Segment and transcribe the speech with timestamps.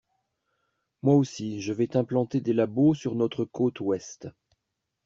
[1.03, 4.27] Moi aussi, je vais t’implanter des labos sur notre côte ouest.